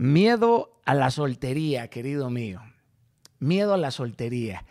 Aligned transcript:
Miedo 0.00 0.80
a 0.86 0.94
la 0.94 1.10
soltería, 1.10 1.88
querido 1.88 2.30
mío. 2.30 2.62
Miedo 3.38 3.74
a 3.74 3.76
la 3.76 3.90
soltería. 3.90 4.64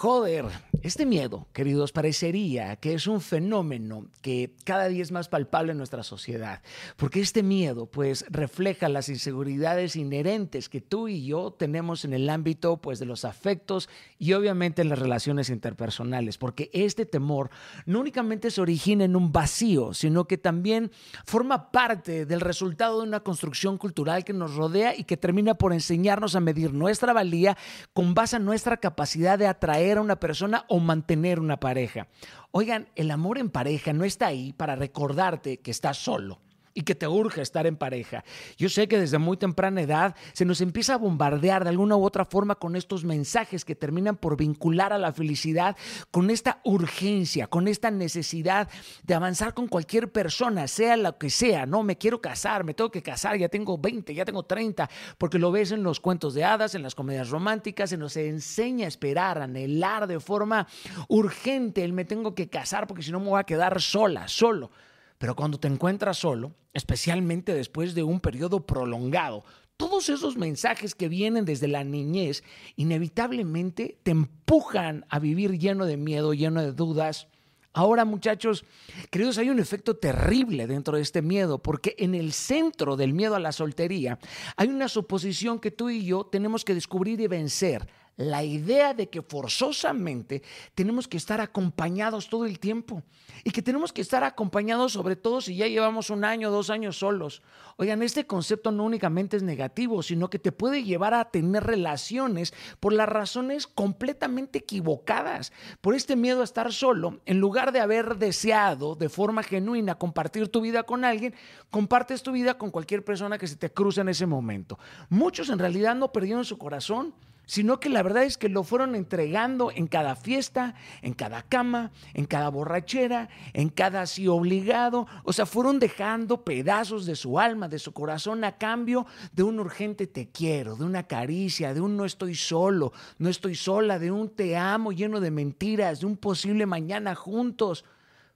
Joder, 0.00 0.44
este 0.82 1.06
miedo, 1.06 1.48
queridos, 1.52 1.90
parecería 1.90 2.76
que 2.76 2.94
es 2.94 3.08
un 3.08 3.20
fenómeno 3.20 4.06
que 4.22 4.54
cada 4.62 4.86
día 4.86 5.02
es 5.02 5.10
más 5.10 5.28
palpable 5.28 5.72
en 5.72 5.78
nuestra 5.78 6.04
sociedad, 6.04 6.62
porque 6.96 7.18
este 7.18 7.42
miedo 7.42 7.86
pues 7.86 8.24
refleja 8.28 8.88
las 8.88 9.08
inseguridades 9.08 9.96
inherentes 9.96 10.68
que 10.68 10.80
tú 10.80 11.08
y 11.08 11.26
yo 11.26 11.50
tenemos 11.50 12.04
en 12.04 12.12
el 12.12 12.30
ámbito 12.30 12.76
pues 12.76 13.00
de 13.00 13.06
los 13.06 13.24
afectos 13.24 13.88
y 14.20 14.34
obviamente 14.34 14.82
en 14.82 14.88
las 14.88 15.00
relaciones 15.00 15.50
interpersonales, 15.50 16.38
porque 16.38 16.70
este 16.72 17.04
temor 17.04 17.50
no 17.84 17.98
únicamente 17.98 18.52
se 18.52 18.60
origina 18.60 19.04
en 19.04 19.16
un 19.16 19.32
vacío, 19.32 19.94
sino 19.94 20.26
que 20.26 20.38
también 20.38 20.92
forma 21.26 21.72
parte 21.72 22.24
del 22.24 22.40
resultado 22.40 23.00
de 23.00 23.08
una 23.08 23.24
construcción 23.24 23.78
cultural 23.78 24.22
que 24.24 24.32
nos 24.32 24.54
rodea 24.54 24.96
y 24.96 25.02
que 25.02 25.16
termina 25.16 25.54
por 25.54 25.72
enseñarnos 25.72 26.36
a 26.36 26.40
medir 26.40 26.72
nuestra 26.72 27.12
valía 27.12 27.58
con 27.92 28.14
base 28.14 28.36
en 28.36 28.44
nuestra 28.44 28.76
capacidad 28.76 29.36
de 29.36 29.48
atraer 29.48 29.87
a 29.96 30.02
una 30.02 30.20
persona 30.20 30.66
o 30.68 30.78
mantener 30.78 31.40
una 31.40 31.58
pareja. 31.58 32.08
Oigan, 32.50 32.88
el 32.96 33.10
amor 33.10 33.38
en 33.38 33.48
pareja 33.48 33.94
no 33.94 34.04
está 34.04 34.26
ahí 34.26 34.52
para 34.52 34.76
recordarte 34.76 35.60
que 35.60 35.70
estás 35.70 35.96
solo 35.96 36.40
y 36.78 36.82
que 36.82 36.94
te 36.94 37.08
urge 37.08 37.42
estar 37.42 37.66
en 37.66 37.76
pareja. 37.76 38.22
Yo 38.56 38.68
sé 38.68 38.86
que 38.86 39.00
desde 39.00 39.18
muy 39.18 39.36
temprana 39.36 39.82
edad 39.82 40.14
se 40.32 40.44
nos 40.44 40.60
empieza 40.60 40.94
a 40.94 40.96
bombardear 40.96 41.64
de 41.64 41.70
alguna 41.70 41.96
u 41.96 42.04
otra 42.04 42.24
forma 42.24 42.54
con 42.54 42.76
estos 42.76 43.04
mensajes 43.04 43.64
que 43.64 43.74
terminan 43.74 44.16
por 44.16 44.36
vincular 44.36 44.92
a 44.92 44.98
la 44.98 45.12
felicidad 45.12 45.76
con 46.12 46.30
esta 46.30 46.60
urgencia, 46.62 47.48
con 47.48 47.66
esta 47.66 47.90
necesidad 47.90 48.68
de 49.02 49.14
avanzar 49.14 49.54
con 49.54 49.66
cualquier 49.66 50.12
persona, 50.12 50.68
sea 50.68 50.96
lo 50.96 51.18
que 51.18 51.30
sea, 51.30 51.66
no 51.66 51.82
me 51.82 51.98
quiero 51.98 52.20
casar, 52.20 52.62
me 52.62 52.74
tengo 52.74 52.92
que 52.92 53.02
casar, 53.02 53.36
ya 53.36 53.48
tengo 53.48 53.76
20, 53.76 54.14
ya 54.14 54.24
tengo 54.24 54.44
30, 54.44 54.88
porque 55.18 55.40
lo 55.40 55.50
ves 55.50 55.72
en 55.72 55.82
los 55.82 55.98
cuentos 55.98 56.32
de 56.34 56.44
hadas, 56.44 56.76
en 56.76 56.84
las 56.84 56.94
comedias 56.94 57.30
románticas, 57.30 57.90
se 57.90 57.96
nos 57.96 58.16
enseña 58.16 58.84
a 58.84 58.88
esperar, 58.88 59.40
a 59.40 59.44
anhelar 59.44 60.06
de 60.06 60.20
forma 60.20 60.68
urgente 61.08 61.82
el 61.82 61.92
me 61.92 62.04
tengo 62.04 62.36
que 62.36 62.48
casar 62.48 62.86
porque 62.86 63.02
si 63.02 63.10
no 63.10 63.18
me 63.18 63.30
voy 63.30 63.40
a 63.40 63.44
quedar 63.44 63.82
sola, 63.82 64.28
solo. 64.28 64.70
Pero 65.18 65.34
cuando 65.34 65.58
te 65.58 65.68
encuentras 65.68 66.18
solo, 66.18 66.52
especialmente 66.72 67.52
después 67.52 67.94
de 67.94 68.04
un 68.04 68.20
periodo 68.20 68.64
prolongado, 68.64 69.44
todos 69.76 70.08
esos 70.08 70.36
mensajes 70.36 70.94
que 70.94 71.08
vienen 71.08 71.44
desde 71.44 71.68
la 71.68 71.84
niñez 71.84 72.42
inevitablemente 72.76 73.98
te 74.02 74.10
empujan 74.10 75.04
a 75.08 75.18
vivir 75.18 75.58
lleno 75.58 75.86
de 75.86 75.96
miedo, 75.96 76.34
lleno 76.34 76.62
de 76.62 76.72
dudas. 76.72 77.28
Ahora, 77.72 78.04
muchachos, 78.04 78.64
queridos, 79.10 79.38
hay 79.38 79.50
un 79.50 79.60
efecto 79.60 79.96
terrible 79.96 80.66
dentro 80.66 80.96
de 80.96 81.02
este 81.02 81.22
miedo, 81.22 81.62
porque 81.62 81.94
en 81.98 82.16
el 82.16 82.32
centro 82.32 82.96
del 82.96 83.12
miedo 83.12 83.36
a 83.36 83.40
la 83.40 83.52
soltería 83.52 84.18
hay 84.56 84.68
una 84.68 84.88
suposición 84.88 85.60
que 85.60 85.70
tú 85.70 85.90
y 85.90 86.04
yo 86.04 86.24
tenemos 86.24 86.64
que 86.64 86.74
descubrir 86.74 87.20
y 87.20 87.28
vencer 87.28 87.86
la 88.18 88.42
idea 88.42 88.94
de 88.94 89.08
que 89.08 89.22
forzosamente 89.22 90.42
tenemos 90.74 91.06
que 91.06 91.16
estar 91.16 91.40
acompañados 91.40 92.28
todo 92.28 92.46
el 92.46 92.58
tiempo 92.58 93.04
y 93.44 93.52
que 93.52 93.62
tenemos 93.62 93.92
que 93.92 94.02
estar 94.02 94.24
acompañados 94.24 94.92
sobre 94.92 95.14
todo 95.14 95.40
si 95.40 95.54
ya 95.56 95.68
llevamos 95.68 96.10
un 96.10 96.24
año, 96.24 96.50
dos 96.50 96.68
años 96.68 96.98
solos. 96.98 97.42
Oigan, 97.76 98.02
este 98.02 98.26
concepto 98.26 98.72
no 98.72 98.82
únicamente 98.82 99.36
es 99.36 99.44
negativo, 99.44 100.02
sino 100.02 100.28
que 100.28 100.40
te 100.40 100.50
puede 100.50 100.82
llevar 100.82 101.14
a 101.14 101.30
tener 101.30 101.62
relaciones 101.62 102.52
por 102.80 102.92
las 102.92 103.08
razones 103.08 103.68
completamente 103.68 104.58
equivocadas, 104.58 105.52
por 105.80 105.94
este 105.94 106.16
miedo 106.16 106.40
a 106.40 106.44
estar 106.44 106.72
solo, 106.72 107.20
en 107.24 107.38
lugar 107.38 107.70
de 107.70 107.78
haber 107.78 108.16
deseado 108.16 108.96
de 108.96 109.08
forma 109.08 109.44
genuina 109.44 109.94
compartir 109.94 110.48
tu 110.48 110.60
vida 110.60 110.82
con 110.82 111.04
alguien, 111.04 111.36
compartes 111.70 112.24
tu 112.24 112.32
vida 112.32 112.58
con 112.58 112.72
cualquier 112.72 113.04
persona 113.04 113.38
que 113.38 113.46
se 113.46 113.54
te 113.54 113.70
cruce 113.70 114.00
en 114.00 114.08
ese 114.08 114.26
momento. 114.26 114.76
Muchos 115.08 115.50
en 115.50 115.60
realidad 115.60 115.94
no 115.94 116.10
perdieron 116.10 116.44
su 116.44 116.58
corazón 116.58 117.14
sino 117.48 117.80
que 117.80 117.88
la 117.88 118.02
verdad 118.02 118.24
es 118.24 118.36
que 118.36 118.50
lo 118.50 118.62
fueron 118.62 118.94
entregando 118.94 119.72
en 119.74 119.86
cada 119.86 120.16
fiesta, 120.16 120.74
en 121.00 121.14
cada 121.14 121.40
cama, 121.40 121.92
en 122.12 122.26
cada 122.26 122.50
borrachera, 122.50 123.30
en 123.54 123.70
cada 123.70 124.02
así 124.02 124.28
obligado, 124.28 125.06
o 125.24 125.32
sea, 125.32 125.46
fueron 125.46 125.78
dejando 125.78 126.44
pedazos 126.44 127.06
de 127.06 127.16
su 127.16 127.40
alma, 127.40 127.66
de 127.66 127.78
su 127.78 127.92
corazón 127.92 128.44
a 128.44 128.58
cambio 128.58 129.06
de 129.32 129.44
un 129.44 129.60
urgente 129.60 130.06
te 130.06 130.28
quiero, 130.28 130.76
de 130.76 130.84
una 130.84 131.04
caricia, 131.04 131.72
de 131.72 131.80
un 131.80 131.96
no 131.96 132.04
estoy 132.04 132.34
solo, 132.34 132.92
no 133.16 133.30
estoy 133.30 133.54
sola, 133.54 133.98
de 133.98 134.10
un 134.10 134.28
te 134.28 134.54
amo 134.54 134.92
lleno 134.92 135.18
de 135.18 135.30
mentiras, 135.30 136.00
de 136.00 136.06
un 136.06 136.18
posible 136.18 136.66
mañana 136.66 137.14
juntos. 137.14 137.86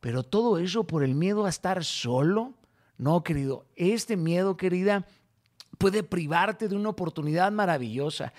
Pero 0.00 0.22
todo 0.22 0.58
eso 0.58 0.86
por 0.86 1.04
el 1.04 1.14
miedo 1.14 1.44
a 1.44 1.50
estar 1.50 1.84
solo. 1.84 2.54
No, 2.96 3.22
querido, 3.22 3.66
este 3.76 4.16
miedo, 4.16 4.56
querida, 4.56 5.06
puede 5.78 6.02
privarte 6.02 6.68
de 6.68 6.76
una 6.76 6.90
oportunidad 6.90 7.50
maravillosa. 7.52 8.32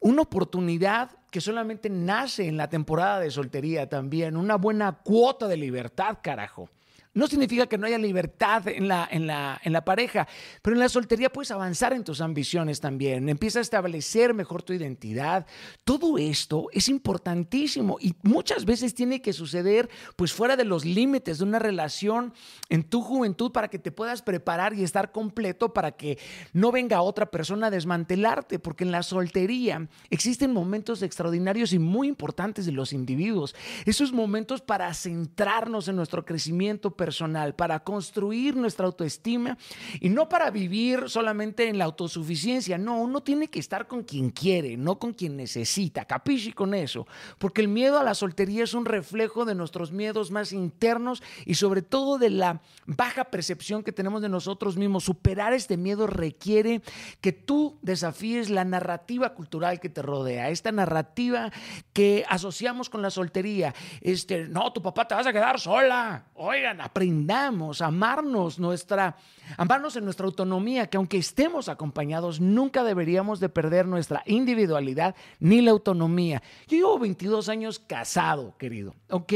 Una 0.00 0.22
oportunidad 0.22 1.10
que 1.30 1.40
solamente 1.40 1.90
nace 1.90 2.46
en 2.46 2.56
la 2.56 2.68
temporada 2.68 3.20
de 3.20 3.30
soltería 3.30 3.88
también, 3.88 4.36
una 4.36 4.56
buena 4.56 4.92
cuota 4.92 5.48
de 5.48 5.56
libertad, 5.56 6.18
carajo. 6.22 6.68
No 7.16 7.26
significa 7.26 7.66
que 7.66 7.78
no 7.78 7.86
haya 7.86 7.96
libertad 7.96 8.68
en 8.68 8.88
la, 8.88 9.08
en, 9.10 9.26
la, 9.26 9.58
en 9.64 9.72
la 9.72 9.86
pareja, 9.86 10.28
pero 10.60 10.76
en 10.76 10.80
la 10.80 10.90
soltería 10.90 11.32
puedes 11.32 11.50
avanzar 11.50 11.94
en 11.94 12.04
tus 12.04 12.20
ambiciones 12.20 12.78
también, 12.78 13.30
empieza 13.30 13.58
a 13.58 13.62
establecer 13.62 14.34
mejor 14.34 14.62
tu 14.62 14.74
identidad. 14.74 15.46
Todo 15.84 16.18
esto 16.18 16.68
es 16.74 16.90
importantísimo 16.90 17.96
y 18.02 18.14
muchas 18.22 18.66
veces 18.66 18.94
tiene 18.94 19.22
que 19.22 19.32
suceder 19.32 19.88
pues 20.14 20.34
fuera 20.34 20.56
de 20.56 20.66
los 20.66 20.84
límites 20.84 21.38
de 21.38 21.44
una 21.44 21.58
relación 21.58 22.34
en 22.68 22.84
tu 22.84 23.00
juventud 23.00 23.50
para 23.50 23.68
que 23.68 23.78
te 23.78 23.92
puedas 23.92 24.20
preparar 24.20 24.74
y 24.74 24.84
estar 24.84 25.10
completo 25.10 25.72
para 25.72 25.92
que 25.92 26.18
no 26.52 26.70
venga 26.70 27.00
otra 27.00 27.30
persona 27.30 27.68
a 27.68 27.70
desmantelarte, 27.70 28.58
porque 28.58 28.84
en 28.84 28.92
la 28.92 29.02
soltería 29.02 29.88
existen 30.10 30.52
momentos 30.52 31.00
extraordinarios 31.00 31.72
y 31.72 31.78
muy 31.78 32.08
importantes 32.08 32.66
de 32.66 32.72
los 32.72 32.92
individuos. 32.92 33.54
Esos 33.86 34.12
momentos 34.12 34.60
para 34.60 34.92
centrarnos 34.92 35.88
en 35.88 35.96
nuestro 35.96 36.22
crecimiento 36.26 36.90
personal 36.90 37.05
personal, 37.06 37.54
para 37.54 37.84
construir 37.84 38.56
nuestra 38.56 38.84
autoestima 38.84 39.56
y 40.00 40.08
no 40.08 40.28
para 40.28 40.50
vivir 40.50 41.04
solamente 41.06 41.68
en 41.68 41.78
la 41.78 41.84
autosuficiencia. 41.84 42.78
No, 42.78 43.00
uno 43.00 43.22
tiene 43.22 43.46
que 43.46 43.60
estar 43.60 43.86
con 43.86 44.02
quien 44.02 44.30
quiere, 44.30 44.76
no 44.76 44.98
con 44.98 45.12
quien 45.12 45.36
necesita. 45.36 46.04
Capisci 46.04 46.50
con 46.50 46.74
eso, 46.74 47.06
porque 47.38 47.60
el 47.60 47.68
miedo 47.68 48.00
a 48.00 48.02
la 48.02 48.14
soltería 48.14 48.64
es 48.64 48.74
un 48.74 48.86
reflejo 48.86 49.44
de 49.44 49.54
nuestros 49.54 49.92
miedos 49.92 50.32
más 50.32 50.50
internos 50.52 51.22
y 51.44 51.54
sobre 51.54 51.82
todo 51.82 52.18
de 52.18 52.30
la 52.30 52.60
baja 52.86 53.26
percepción 53.26 53.84
que 53.84 53.92
tenemos 53.92 54.20
de 54.20 54.28
nosotros 54.28 54.76
mismos. 54.76 55.04
Superar 55.04 55.52
este 55.52 55.76
miedo 55.76 56.08
requiere 56.08 56.82
que 57.20 57.30
tú 57.30 57.78
desafíes 57.82 58.50
la 58.50 58.64
narrativa 58.64 59.32
cultural 59.32 59.78
que 59.78 59.90
te 59.90 60.02
rodea, 60.02 60.50
esta 60.50 60.72
narrativa 60.72 61.52
que 61.92 62.24
asociamos 62.28 62.90
con 62.90 63.00
la 63.00 63.10
soltería. 63.10 63.76
Este, 64.00 64.48
no, 64.48 64.72
tu 64.72 64.82
papá 64.82 65.06
te 65.06 65.14
vas 65.14 65.28
a 65.28 65.32
quedar 65.32 65.60
sola. 65.60 66.24
Oigan, 66.34 66.80
aprendamos 66.96 67.82
a 67.82 67.88
amarnos, 67.88 68.58
nuestra, 68.58 69.18
amarnos 69.58 69.96
en 69.96 70.04
nuestra 70.06 70.24
autonomía, 70.24 70.86
que 70.86 70.96
aunque 70.96 71.18
estemos 71.18 71.68
acompañados, 71.68 72.40
nunca 72.40 72.84
deberíamos 72.84 73.38
de 73.38 73.50
perder 73.50 73.86
nuestra 73.86 74.22
individualidad 74.24 75.14
ni 75.38 75.60
la 75.60 75.72
autonomía. 75.72 76.42
Yo 76.66 76.78
llevo 76.78 76.98
22 76.98 77.50
años 77.50 77.78
casado, 77.78 78.56
querido, 78.56 78.94
¿ok? 79.10 79.32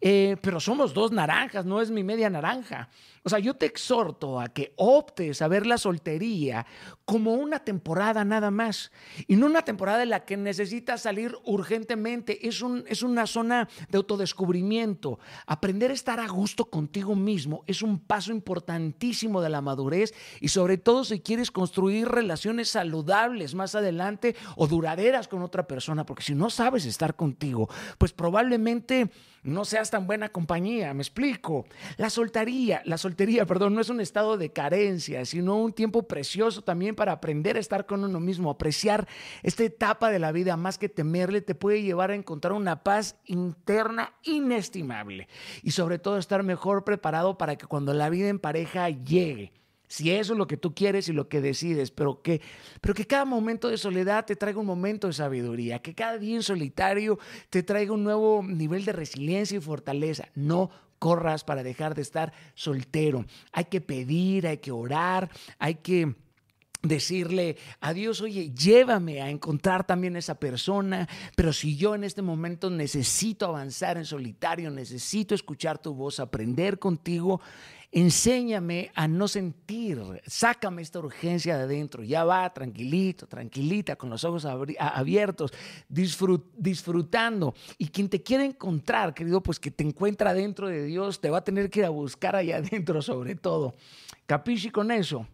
Eh, 0.00 0.36
pero 0.40 0.60
somos 0.60 0.94
dos 0.94 1.10
naranjas, 1.10 1.66
no 1.66 1.80
es 1.80 1.90
mi 1.90 2.04
media 2.04 2.30
naranja. 2.30 2.88
O 3.24 3.28
sea, 3.28 3.38
yo 3.38 3.54
te 3.54 3.66
exhorto 3.66 4.40
a 4.40 4.48
que 4.48 4.72
optes 4.76 5.42
a 5.42 5.48
ver 5.48 5.64
la 5.64 5.78
soltería 5.78 6.66
como 7.04 7.34
una 7.34 7.60
temporada 7.60 8.24
nada 8.24 8.50
más 8.50 8.90
y 9.28 9.36
no 9.36 9.46
una 9.46 9.62
temporada 9.62 10.02
en 10.02 10.10
la 10.10 10.24
que 10.24 10.36
necesitas 10.36 11.02
salir 11.02 11.36
urgentemente. 11.44 12.48
Es, 12.48 12.62
un, 12.62 12.84
es 12.88 13.02
una 13.02 13.28
zona 13.28 13.68
de 13.88 13.96
autodescubrimiento. 13.96 15.20
Aprender 15.46 15.92
a 15.92 15.94
estar 15.94 16.18
a 16.18 16.26
gusto 16.26 16.64
contigo 16.82 17.14
mismo 17.14 17.62
es 17.68 17.80
un 17.80 18.00
paso 18.00 18.32
importantísimo 18.32 19.40
de 19.40 19.48
la 19.48 19.60
madurez 19.60 20.12
y 20.40 20.48
sobre 20.48 20.78
todo 20.78 21.04
si 21.04 21.20
quieres 21.20 21.52
construir 21.52 22.08
relaciones 22.08 22.70
saludables 22.70 23.54
más 23.54 23.76
adelante 23.76 24.34
o 24.56 24.66
duraderas 24.66 25.28
con 25.28 25.42
otra 25.42 25.68
persona, 25.68 26.04
porque 26.04 26.24
si 26.24 26.34
no 26.34 26.50
sabes 26.50 26.84
estar 26.84 27.14
contigo, 27.14 27.68
pues 27.98 28.12
probablemente 28.12 29.10
no 29.44 29.64
seas 29.64 29.90
tan 29.90 30.06
buena 30.06 30.28
compañía, 30.28 30.94
me 30.94 31.02
explico. 31.02 31.66
La 31.96 32.10
soltería, 32.10 32.82
la 32.84 32.98
soltería, 32.98 33.44
perdón, 33.44 33.74
no 33.74 33.80
es 33.80 33.88
un 33.88 34.00
estado 34.00 34.36
de 34.36 34.52
carencia, 34.52 35.24
sino 35.24 35.56
un 35.56 35.72
tiempo 35.72 36.06
precioso 36.06 36.62
también 36.62 36.94
para 36.94 37.12
aprender 37.12 37.56
a 37.56 37.60
estar 37.60 37.86
con 37.86 38.04
uno 38.04 38.20
mismo, 38.20 38.50
apreciar 38.50 39.08
esta 39.42 39.64
etapa 39.64 40.10
de 40.10 40.18
la 40.18 40.32
vida, 40.32 40.56
más 40.56 40.78
que 40.78 40.88
temerle, 40.88 41.42
te 41.42 41.54
puede 41.54 41.82
llevar 41.82 42.10
a 42.10 42.14
encontrar 42.14 42.52
una 42.52 42.82
paz 42.84 43.16
interna 43.26 44.14
inestimable 44.22 45.28
y 45.62 45.72
sobre 45.72 45.98
todo 45.98 46.18
estar 46.18 46.42
mejor 46.42 46.71
preparado 46.80 47.36
para 47.36 47.56
que 47.56 47.66
cuando 47.66 47.92
la 47.94 48.10
vida 48.10 48.28
en 48.28 48.38
pareja 48.38 48.88
llegue, 48.90 49.52
si 49.92 50.10
eso 50.10 50.32
es 50.32 50.38
lo 50.38 50.46
que 50.46 50.56
tú 50.56 50.74
quieres 50.74 51.10
y 51.10 51.12
lo 51.12 51.28
que 51.28 51.42
decides, 51.42 51.90
pero 51.90 52.22
que, 52.22 52.40
pero 52.80 52.94
que 52.94 53.06
cada 53.06 53.26
momento 53.26 53.68
de 53.68 53.76
soledad 53.76 54.24
te 54.24 54.36
traiga 54.36 54.58
un 54.58 54.64
momento 54.64 55.06
de 55.06 55.12
sabiduría, 55.12 55.80
que 55.80 55.94
cada 55.94 56.16
día 56.16 56.36
en 56.36 56.42
solitario 56.42 57.18
te 57.50 57.62
traiga 57.62 57.92
un 57.92 58.02
nuevo 58.02 58.42
nivel 58.42 58.86
de 58.86 58.92
resiliencia 58.92 59.58
y 59.58 59.60
fortaleza. 59.60 60.28
No 60.34 60.70
corras 60.98 61.44
para 61.44 61.62
dejar 61.62 61.94
de 61.94 62.00
estar 62.00 62.32
soltero. 62.54 63.26
Hay 63.52 63.66
que 63.66 63.82
pedir, 63.82 64.46
hay 64.46 64.58
que 64.58 64.70
orar, 64.70 65.28
hay 65.58 65.74
que 65.74 66.14
decirle 66.82 67.56
a 67.80 67.92
Dios, 67.92 68.20
oye, 68.20 68.52
llévame 68.52 69.22
a 69.22 69.30
encontrar 69.30 69.86
también 69.86 70.16
esa 70.16 70.34
persona, 70.34 71.08
pero 71.36 71.52
si 71.52 71.76
yo 71.76 71.94
en 71.94 72.04
este 72.04 72.22
momento 72.22 72.70
necesito 72.70 73.46
avanzar 73.46 73.96
en 73.96 74.04
solitario, 74.04 74.70
necesito 74.70 75.34
escuchar 75.34 75.78
tu 75.78 75.94
voz, 75.94 76.18
aprender 76.20 76.78
contigo, 76.78 77.40
enséñame 77.94 78.90
a 78.94 79.06
no 79.06 79.28
sentir, 79.28 80.00
sácame 80.26 80.82
esta 80.82 80.98
urgencia 80.98 81.56
de 81.58 81.64
adentro, 81.64 82.02
ya 82.02 82.24
va, 82.24 82.52
tranquilito, 82.52 83.26
tranquilita, 83.26 83.96
con 83.96 84.08
los 84.10 84.24
ojos 84.24 84.46
abiertos, 84.78 85.52
disfrutando. 85.88 87.54
Y 87.76 87.88
quien 87.88 88.08
te 88.08 88.22
quiere 88.22 88.46
encontrar, 88.46 89.12
querido, 89.12 89.42
pues 89.42 89.60
que 89.60 89.70
te 89.70 89.84
encuentra 89.84 90.32
dentro 90.32 90.68
de 90.68 90.84
Dios, 90.86 91.20
te 91.20 91.28
va 91.30 91.38
a 91.38 91.44
tener 91.44 91.68
que 91.68 91.80
ir 91.80 91.84
a 91.84 91.90
buscar 91.90 92.34
allá 92.34 92.56
adentro 92.56 93.02
sobre 93.02 93.34
todo. 93.34 93.74
Capisci 94.24 94.70
con 94.70 94.90
eso? 94.90 95.28